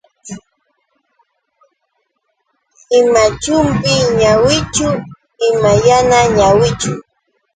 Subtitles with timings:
[2.99, 4.87] Ima chumpi ñawichu,
[5.49, 6.91] ima yana ñawichu.